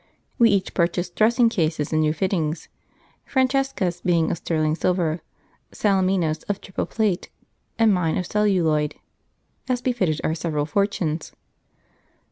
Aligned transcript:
We 0.39 0.49
each 0.49 0.73
purchased 0.73 1.15
dressing 1.15 1.47
cases 1.49 1.93
and 1.93 2.01
new 2.01 2.11
fittings, 2.11 2.69
Francesca's 3.23 4.01
being 4.01 4.31
of 4.31 4.37
sterling 4.37 4.73
silver, 4.73 5.21
Salemina's 5.71 6.41
of 6.49 6.59
triple 6.59 6.87
plate, 6.87 7.29
and 7.77 7.93
mine 7.93 8.17
of 8.17 8.25
celluloid, 8.25 8.95
as 9.69 9.79
befitted 9.79 10.19
our 10.23 10.33
several 10.33 10.65
fortunes. 10.65 11.33